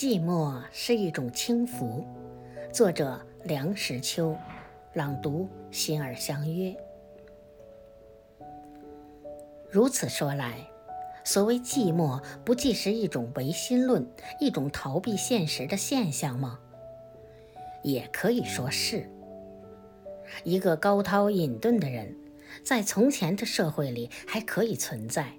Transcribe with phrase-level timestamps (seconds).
[0.00, 2.06] 寂寞是一种轻浮。
[2.72, 4.34] 作者：梁实秋，
[4.94, 6.74] 朗读：心儿相约。
[9.70, 10.66] 如此说来，
[11.22, 14.10] 所谓寂寞，不即是一种唯心论，
[14.40, 16.58] 一种逃避现实的现象吗？
[17.82, 19.06] 也可以说是。
[20.44, 22.16] 一个高涛隐遁的人，
[22.64, 25.34] 在从前的社会里还可以存在，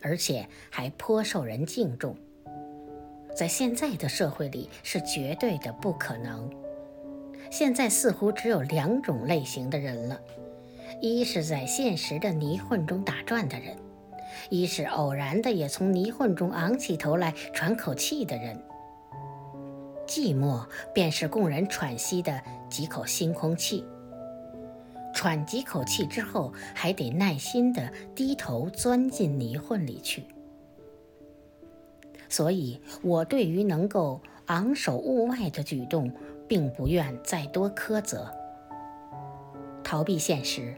[0.00, 2.16] 而且还颇受人敬重。
[3.36, 6.50] 在现在的社会里是绝对的不可能。
[7.50, 10.18] 现在似乎只有两种类型的人了：
[11.02, 13.76] 一是在现实的泥混中打转的人，
[14.48, 18.58] 一是偶然的也从泥混中昂起头来喘口气的人。
[20.06, 20.64] 寂寞
[20.94, 22.40] 便是供人喘息的
[22.70, 23.84] 几口新空气。
[25.14, 30.24] 喘几口气之后，还得耐心地低头钻进泥混里去。
[32.36, 36.12] 所以，我对于能够昂首物外的举动，
[36.46, 38.30] 并不愿再多苛责。
[39.82, 40.74] 逃避现实，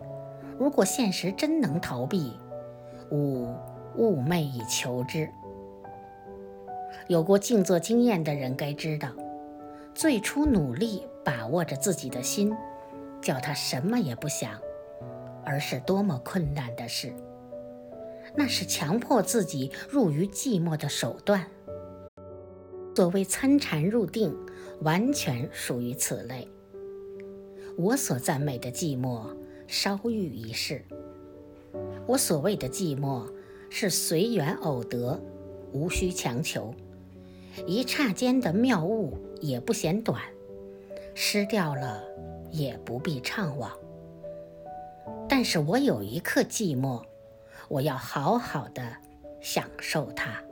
[0.56, 2.39] 如果现实真能逃避，
[3.11, 3.48] 吾
[3.97, 5.28] 寤寐以求之。
[7.09, 9.09] 有过静坐经验的人该知道，
[9.93, 12.56] 最初努力把握着自己的心。
[13.20, 14.53] 叫他什么也不想，
[15.45, 17.12] 而是多么困难的事。
[18.39, 21.44] 那是强迫自己入于寂寞的手段。
[22.94, 24.33] 所谓参禅入定，
[24.83, 26.47] 完全属于此类。
[27.77, 29.27] 我所赞美的寂寞，
[29.66, 30.84] 稍遇一事。
[32.06, 33.28] 我所谓的寂寞，
[33.70, 35.20] 是随缘偶得，
[35.72, 36.72] 无需强求。
[37.66, 40.22] 一刹间的妙悟也不嫌短，
[41.12, 42.05] 失掉了。
[42.50, 43.69] 也不必怅惘，
[45.28, 47.05] 但是我有一刻寂寞，
[47.69, 48.83] 我要好好的
[49.41, 50.47] 享受它。